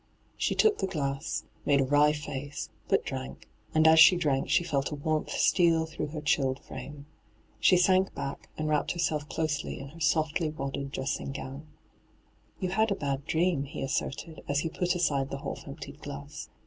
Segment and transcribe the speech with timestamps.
[0.35, 2.53] She took the glass, made a wry faee,
[2.87, 7.05] but drank, and as she drank she felt a warmth steal through her chilled frame.
[7.59, 11.67] She sank back and wrapped herself closely in her softly wadded dressing gown.
[12.15, 16.01] * Yon had a bad dream,' he asserted, as he pat aside the half emptied
[16.01, 16.49] glass.